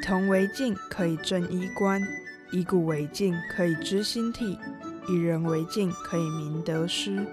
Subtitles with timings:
[0.00, 2.00] 铜为镜，可以正衣冠；
[2.50, 4.58] 以古为镜，可以知兴替；
[5.08, 7.24] 以人为镜，可以明得失。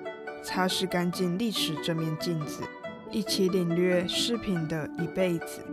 [0.43, 2.61] 擦拭干净历史这面镜子，
[3.11, 5.65] 一起领略饰品的一辈子。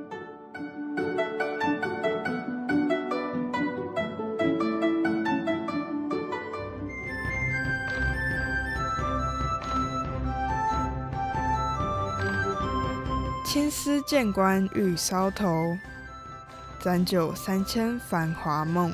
[13.45, 15.77] 青丝见官欲搔头，
[16.85, 18.93] 三九三千繁华梦。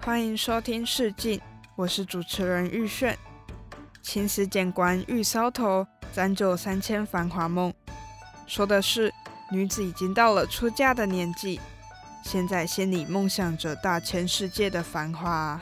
[0.00, 1.38] 欢迎收听《试镜》。
[1.76, 3.18] 我是主持人玉炫，
[4.06, 7.74] 青丝见官欲搔头，簪酒三千繁华梦。
[8.46, 9.12] 说的是
[9.50, 11.60] 女子已经到了出嫁的年纪，
[12.22, 15.60] 现在心里梦想着大千世界的繁华。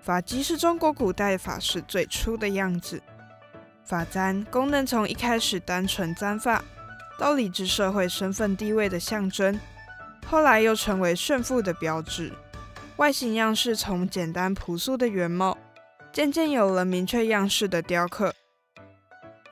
[0.00, 3.02] 发髻是中国古代发饰最初的样子，
[3.84, 6.62] 发簪功能从一开始单纯簪发，
[7.18, 9.58] 到理智社会身份地位的象征，
[10.28, 12.32] 后来又成为炫富的标志。
[12.98, 15.58] 外形样式从简单朴素的原貌，
[16.16, 18.34] 渐渐有了明确样式的雕刻。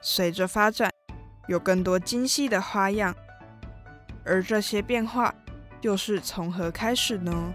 [0.00, 0.90] 随着发展，
[1.46, 3.14] 有更多精细的花样。
[4.24, 5.34] 而这些变化，
[5.82, 7.52] 又是从何开始呢？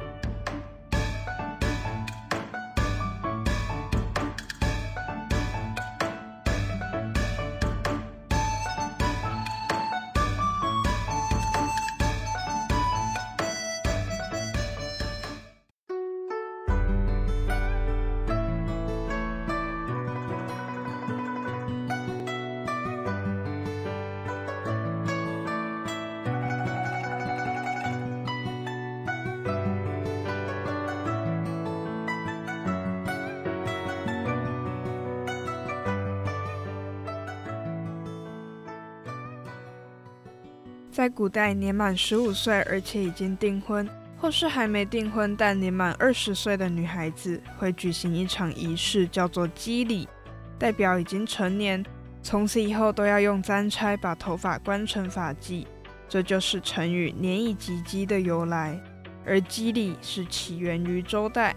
[40.99, 43.87] 在古代，年满十五岁而且已经订婚，
[44.17, 50.09] 或是还没订婚但年满二十岁的女孩子，会举行一场仪式，叫做笄礼，
[50.57, 51.81] 代表已经成年，
[52.21, 55.65] 从此以后都要用簪钗把头发冠成发髻，
[56.09, 58.77] 这就是成语“年已及笄”的由来。
[59.25, 61.55] 而笄礼是起源于周代，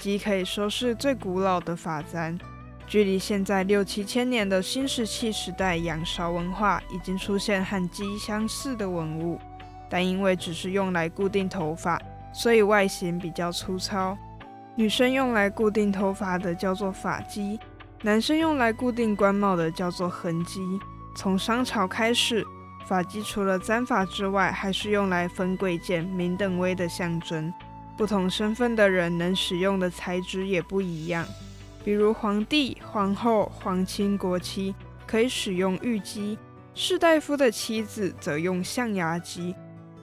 [0.00, 2.36] 笄可以说是最古老的发簪。
[2.86, 9.38] 距离现在六七千年的新石器时代仰韶文化已经出现和鸡相似的文物，
[9.88, 12.00] 但因为只是用来固定头发，
[12.32, 14.16] 所以外形比较粗糙。
[14.76, 17.58] 女生用来固定头发的叫做发髻，
[18.02, 20.80] 男生用来固定冠帽的叫做横髻。
[21.16, 22.44] 从商朝开始，
[22.86, 27.52] 发髻除了簪发之外，还是用来分贵贱、明等威的象征。
[27.96, 31.24] 不同身份的人能使用的材质也不一样。
[31.84, 34.74] 比如皇帝、皇后、皇亲国戚
[35.06, 36.36] 可以使用玉笄，
[36.74, 39.54] 士大夫的妻子则用象牙笄，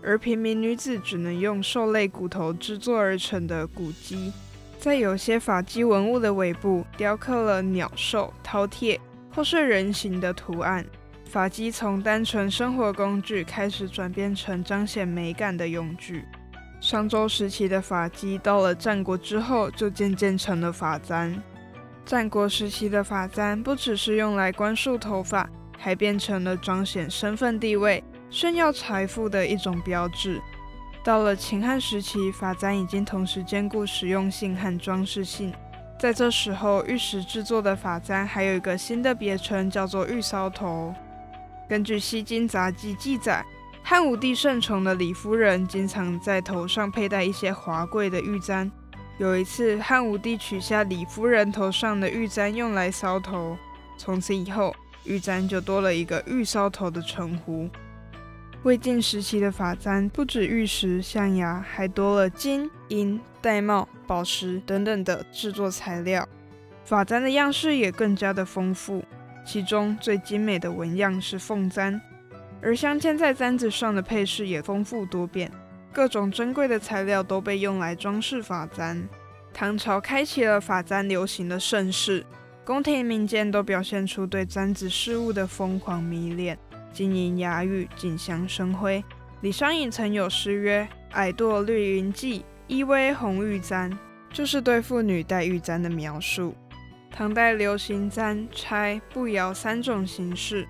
[0.03, 4.31] 而平民女子只能用兽类骨头制作而成的骨笄。
[4.80, 9.00] 在有些发髻文物的尾部雕刻了鸟兽、饕餮
[9.34, 10.86] 或是人形的图案。
[11.25, 16.25] 发髻从单纯生活工具开始转变成彰显美感的用具。
[16.80, 21.41] 商周时期的发髻到了战国之后就渐渐成了发簪。
[22.12, 25.50] 战国时期的发簪不只是用来冠束头发，
[25.80, 30.42] 还变成了彰显身份地位、炫耀财富的一种标志。
[31.06, 35.54] 到了秦汉时期，发簪已经同时兼顾实用性和装饰性。
[35.98, 40.94] 在这时候，玉石制作的发簪还有一个新的别称，叫做玉搔头。
[41.70, 43.42] 根据《西京杂记》记载，
[43.82, 48.70] 汉武帝盛宠的李夫人经常在头上佩戴一些华贵的玉簪。
[49.22, 53.56] 有一次，汉武帝取下李夫人头上的玉簪用来搔头，
[53.96, 57.70] 从此以后，玉簪就多了一个“玉搔头”的称呼。
[58.64, 66.28] 魏晋时期的发簪不止玉石、象牙，还多了金银、玳瑁、宝石等等的制作材料。
[66.84, 69.06] 发簪的样式也更加的丰富，
[69.46, 72.02] 其中最精美的纹样是凤簪，
[72.59, 75.52] 而镶嵌在簪子上的配饰也丰富多变。
[75.93, 79.08] 各种珍贵的材料都被用来装饰发簪。
[79.53, 82.26] 唐朝开启了发簪流行的盛世，
[82.64, 86.58] 宫廷民间都表现出对簪子饰物的疯狂迷恋，
[86.93, 89.03] 金银雅语，锦香生辉。
[89.41, 93.91] 李商隐曾有诗曰：“矮堕绿云髻，依偎红玉簪”，
[94.32, 96.55] 就是对妇女戴玉簪的描述。
[97.09, 100.66] 唐代流行簪、钗、步摇三种形式。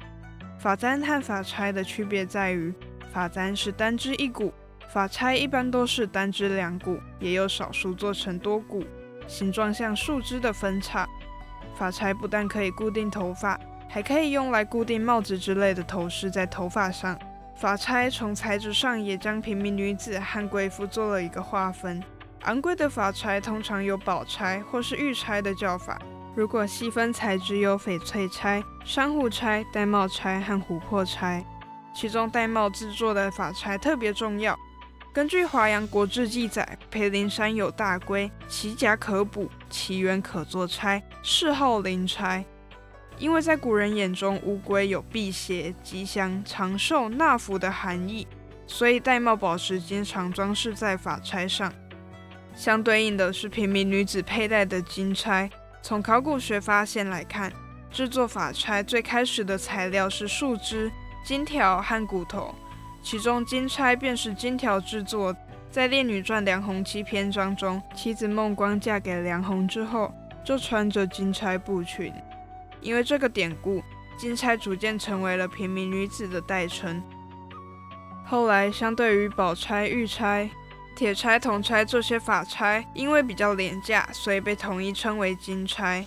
[0.58, 2.74] 发簪和发钗的区别在于，
[3.12, 4.52] 发簪是单支一股，
[4.92, 8.84] 发钗一般都是单支两股，也有少数做成多股，
[9.26, 11.08] 形状像树枝的分叉。
[11.74, 13.58] 发钗不但可以固定头发，
[13.88, 17.18] 还可以用来固定帽子之类的头饰在头发上。
[17.56, 22.04] 发钗从材质上也将平民女子和贵妇做了一个划分。
[22.42, 26.02] 昂贵的发钗通常有宝钗或是玉钗的叫法。
[26.36, 31.46] 如果细分材质，有翡翠钗、珊瑚钗、玳瑁钗和琥珀钗。
[31.94, 34.58] 其中玳瑁制作的发钗特别重要。
[35.14, 42.46] 根据《华阳国志》记载，裴林山有大龟，其甲可补，其缘可作钗，谥号灵钗。
[43.18, 48.26] 因为在古人眼中，乌龟有辟邪、吉祥、长寿、纳福的含义，
[48.66, 51.74] 所以玳瑁宝石经常装饰在发钗上。
[52.56, 55.50] 相对应的是平民女子佩戴的金钗。
[55.82, 57.52] 从考古学发现来看，
[57.92, 60.90] 制作发钗最开始的材料是树枝、
[61.26, 62.56] 金条和骨头，
[63.02, 65.36] 其中金钗便是金条制作。
[65.70, 70.14] 在《烈女传·梁红七篇章》中，妻子孟光嫁给梁红之后，
[70.44, 72.14] 就穿着金钗布裙。
[72.82, 73.82] 因为这个典故，
[74.18, 77.02] 金钗逐渐成为了平民女子的代称。
[78.26, 80.50] 后来，相对于宝钗、玉钗。
[80.94, 86.06] 铁钗、铜钗这些法钗，因为比较廉价，所以被统一称为金钗。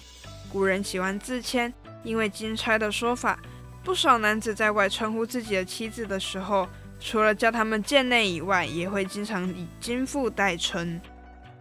[0.53, 3.39] 古人喜欢自谦，因为金钗的说法，
[3.83, 6.69] 不少男子在外称呼自己的妻子的时候，
[7.07, 10.99] 除了叫他们贱内以外，也会经常以金妇代称。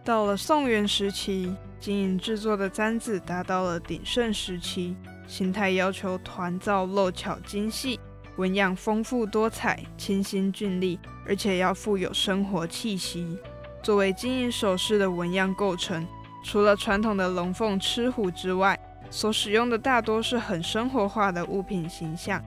[0.02, 4.96] 到了宋元时期，金银制作的簪子达到了鼎盛时期，
[5.26, 8.00] 形态要求团造镂巧精细。
[8.36, 10.98] 纹样丰富多彩、清新俊丽，
[11.28, 13.38] 而且要富有生活气息。
[13.82, 16.06] 作为金银首饰的纹样构成，
[16.42, 18.80] 除了传统的龙凤、螭虎之外，
[19.10, 22.42] 所使用的大多是很生活化的物品形象，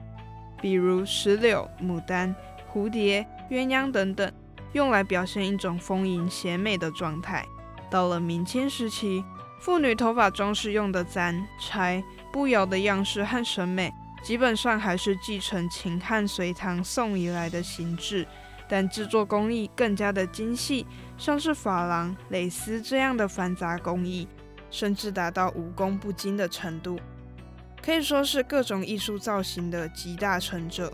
[0.60, 2.34] 比如石榴、牡丹、
[2.78, 4.32] 蝴蝶、鸳鸯等等，
[4.72, 7.44] 用来表现一种丰盈鲜美的状态。
[7.90, 9.24] 到了明清时期，
[9.60, 13.92] 妇女头发装饰用的簪、钗、步摇的样式和审美。
[14.22, 18.26] 基本上还是继承秦汉、隋唐、宋以来的形制，
[18.68, 20.86] 但制作工艺更加的精细，
[21.16, 24.28] 像是珐琅、蕾丝这样的繁杂工艺，
[24.70, 26.98] 甚至达到无工不精的程度，
[27.80, 30.92] 可以说是各种艺术造型的集大成者。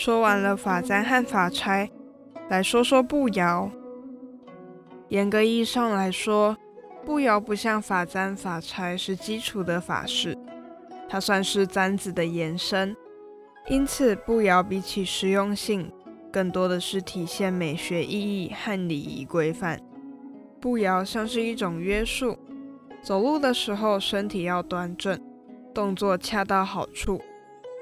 [0.00, 1.90] 说完了发簪和发钗，
[2.48, 3.70] 来说说步摇。
[5.10, 6.56] 严格意义上来说，
[7.04, 10.34] 步摇不像发簪、发钗是基础的发饰，
[11.06, 12.96] 它算是簪子的延伸。
[13.68, 15.92] 因此，步摇比起实用性，
[16.32, 19.78] 更多的是体现美学意义和礼仪规范。
[20.62, 22.38] 步摇像是一种约束，
[23.02, 25.20] 走路的时候身体要端正，
[25.74, 27.20] 动作恰到好处。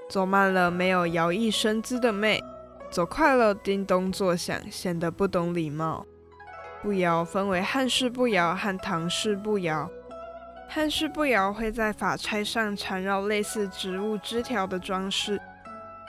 [0.08, 2.42] 走慢了没有摇曳身姿的妹，
[2.90, 6.06] 走快了叮咚作响，显得不懂礼貌。
[6.82, 9.90] 步摇分为汉式步摇和唐式步摇。
[10.68, 15.40] 汉式步摇会在发钗上缠绕类似植物枝条的装饰，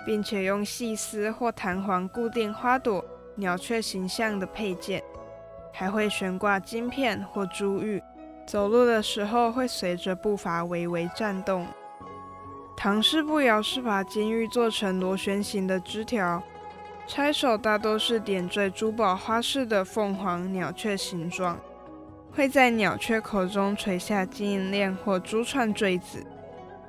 [0.05, 3.03] 并且用细丝或弹簧固定花朵、
[3.35, 5.03] 鸟雀形象的配件，
[5.73, 8.01] 还会悬挂金片或珠玉。
[8.45, 11.65] 走路的时候会随着步伐微微颤动。
[12.81, 16.41] 唐式步摇是把金玉做成螺旋形的枝条，
[17.05, 21.59] 钗首大多是点缀珠宝花式的凤凰、鸟雀形状，
[22.31, 26.25] 会在鸟雀口中垂下金银链或珠串坠子。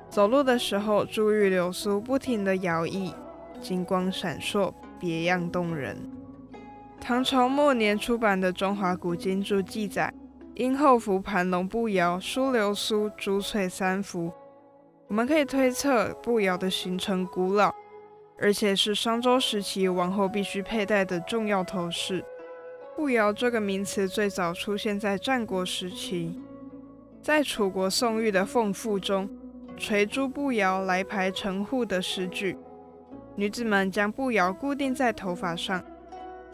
[0.09, 3.13] 走路的时候，珠玉流苏不停地摇曳，
[3.61, 5.97] 金光闪烁，别样动人。
[7.01, 10.13] 唐朝末年出版的《中华古今注》记载，
[10.55, 14.31] 因后服盘龙步摇，梳流苏，珠翠三幅。
[15.11, 17.75] 我们可以推测，步摇的形成古老，
[18.39, 22.23] 而且是商周时期王后必须佩戴的重要头饰。
[22.95, 26.39] 步摇这个名词最早出现在战国时期，
[27.21, 29.29] 在楚国宋玉的《凤赋》中，
[29.75, 32.57] 垂珠步摇来排城户的诗句。
[33.35, 35.83] 女子们将步摇固定在头发上，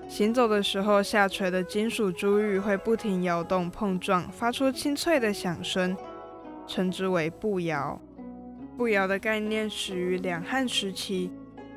[0.07, 5.95] 行走的时候，下垂的金属珠玉会不停摇动、碰撞，发出清脆的响声，
[6.65, 8.01] 称之为步摇。
[8.77, 11.31] 步摇的概念始于两汉时期，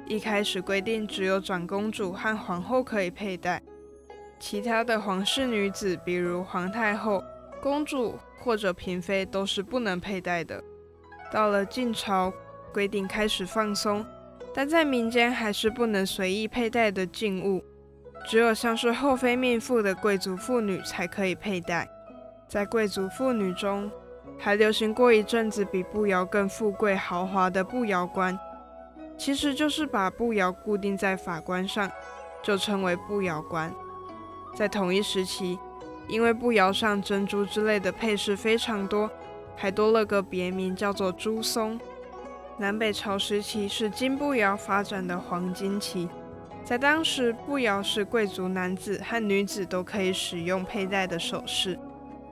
[0.06, 3.62] 一开始规定只有长公主和皇后可以佩戴，
[4.38, 7.24] 其他的皇室女子，比如皇太后、
[7.62, 10.62] 公主或者嫔妃，都是不能佩戴的。
[11.32, 12.30] 到了晋朝，
[12.70, 14.04] 规定开始放松，
[14.52, 17.64] 但在民间还是不能随意佩戴的禁物，
[18.28, 21.88] 只有像是后妃命妇的贵族妇女才可以佩戴。
[22.46, 23.90] 在贵族妇女中，
[24.40, 28.38] 还流行过一阵子比步摇更富贵豪华的步摇冠，
[29.18, 31.90] 其实就是把步摇固定在发冠上，
[32.42, 33.70] 就称为步摇冠。
[34.56, 35.58] 在同一时期，
[36.08, 39.10] 因为步摇上珍珠之类的配饰非常多，
[39.54, 41.78] 还多了个别名叫做珠松。
[42.56, 46.08] 南北朝时期是金步摇发展的黄金期，
[46.64, 51.78] 在当时，步摇是贵族男子和女子都可以使用佩戴的首饰。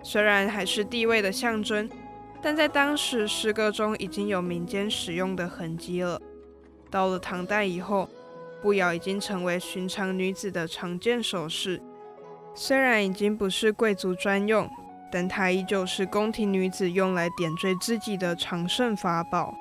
[0.03, 1.89] 虽然还是地位的象征，
[2.41, 6.21] 但在当时诗歌中已经有民间使用的痕迹了。
[6.91, 8.09] 到了唐代以后，
[8.63, 11.83] 步摇已经成为寻常女子的常见首饰。
[12.55, 14.69] 虽然已经不是贵族专用，
[15.13, 19.55] 但它依旧是宫廷女子用来点缀自己的常胜法宝。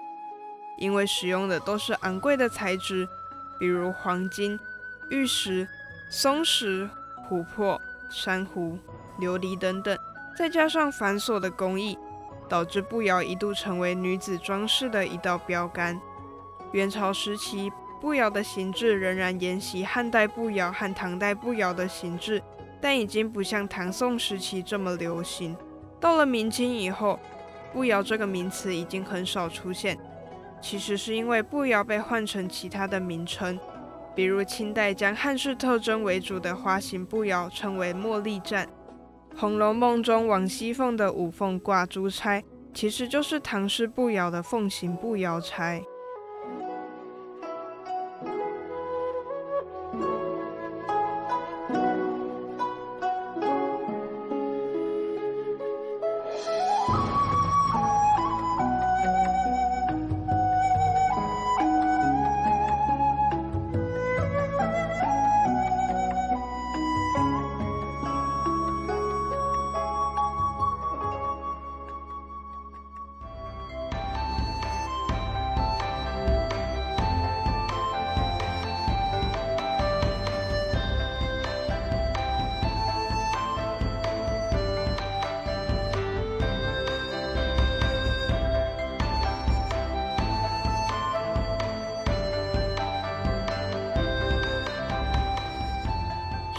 [0.78, 3.08] 因为使用的都是昂贵的材质，
[3.60, 4.60] 比如黄金、
[5.10, 5.68] 玉石、
[6.12, 6.88] 松石、
[7.28, 8.78] 琥珀、珊瑚、
[9.20, 9.98] 琉璃等等。
[10.38, 11.98] 再加上繁琐的工艺，
[12.48, 16.00] 导致步摇一度成为女子装饰的一道标杆。
[16.74, 22.40] 元朝时期，步摇的形制仍然沿袭汉代步摇和唐代步摇的形制，
[22.80, 25.58] 但已经不像唐宋时期这么流行。
[26.00, 27.20] 到了明清以后，
[27.74, 29.98] 步摇这个名词已经很少出现。
[30.62, 33.60] 其实是因为步摇被换成其他的名称，
[34.14, 38.68] 比如清代将汉式特征为主的花形步摇称为茉莉站。
[39.36, 42.44] 《红楼梦》中王熙凤的五凤挂珠钗，
[42.74, 45.84] 其实就是唐诗不摇的凤行不摇钗。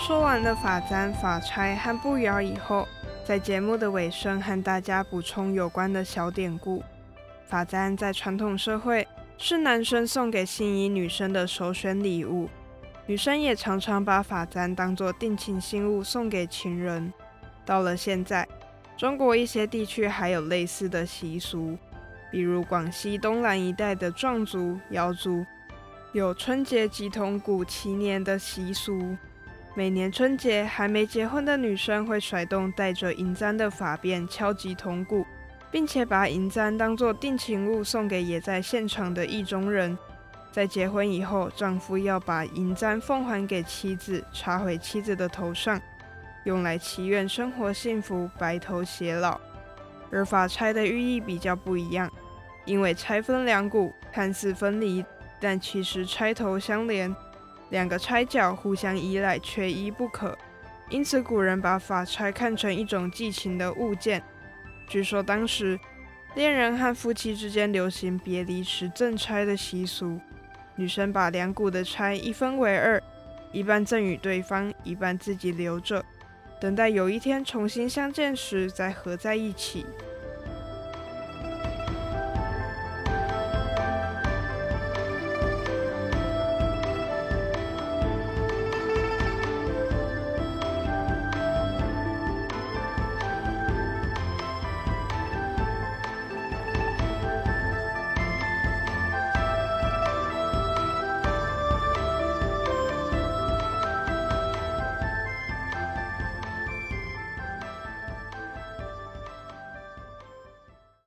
[0.08, 2.88] 说完了发簪、发钗和步摇以后，
[3.26, 6.82] 在节目的尾声和大家补充有关的小典故。
[7.44, 12.48] 发簪在传统社会是男生送给心仪女生的首选礼物，
[13.04, 17.12] 女生也常常把发簪当作定情信物送给情人。
[17.66, 18.48] 到了现在，
[18.96, 21.76] 中国一些地区还有类似的习俗，
[22.32, 25.44] 比如广西东南一带的壮族、瑶族
[26.12, 29.14] 有春节集铜鼓祈年的习俗。
[29.78, 35.24] 每年春节，还没结婚的女生会甩动带着银簪的发辫，敲击铜鼓，
[35.70, 39.96] 并且把银簪当作定情物送给也在现场的意中人。
[40.50, 45.80] 在结婚以后，丈夫要把银簪奉还给妻子，插回妻子的头上，
[46.42, 49.38] 用来祈愿生活幸福、白头偕老。
[50.10, 52.10] 而发钗的寓意比较不一样，
[52.64, 55.04] 因为钗分两股，看似分离，
[55.38, 57.14] 但其实钗头相连。
[57.70, 60.36] 两个钗角互相依赖，缺一不可，
[60.88, 64.22] 因此古人把发钗看成一种寄情的物件。
[64.88, 65.78] 据说当时
[66.34, 70.18] 恋人和夫妻之间流行别离时赠钗的习俗，
[70.76, 73.02] 女生把两股的钗一分为二，
[73.52, 76.04] 一半赠与对方，一半自己留着，
[76.60, 79.84] 等待有一天重新相见时再合在一起。